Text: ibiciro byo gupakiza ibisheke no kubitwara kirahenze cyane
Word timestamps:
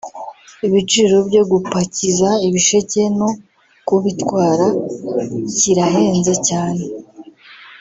ibiciro 0.67 1.15
byo 1.29 1.43
gupakiza 1.51 2.29
ibisheke 2.47 3.01
no 3.19 3.29
kubitwara 3.87 4.67
kirahenze 5.57 6.33
cyane 6.49 6.83